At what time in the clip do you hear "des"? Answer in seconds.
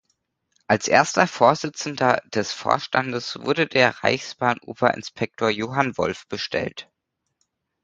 2.25-2.53